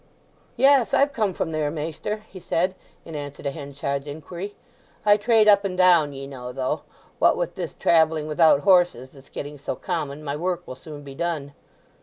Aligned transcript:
"Yes—I've 0.57 1.13
come 1.13 1.35
from 1.35 1.51
there, 1.51 1.69
maister," 1.69 2.23
he 2.27 2.39
said, 2.39 2.73
in 3.05 3.13
answer 3.13 3.43
to 3.43 3.51
Henchard's 3.51 4.07
inquiry. 4.07 4.55
"I 5.05 5.15
trade 5.15 5.47
up 5.47 5.63
and 5.63 5.77
down, 5.77 6.11
ye 6.11 6.25
know; 6.25 6.51
though, 6.51 6.81
what 7.19 7.37
with 7.37 7.53
this 7.53 7.75
travelling 7.75 8.25
without 8.27 8.61
horses 8.61 9.11
that's 9.11 9.29
getting 9.29 9.59
so 9.59 9.75
common, 9.75 10.23
my 10.23 10.35
work 10.35 10.63
will 10.67 10.73
soon 10.73 11.03
be 11.03 11.13
done." 11.13 11.53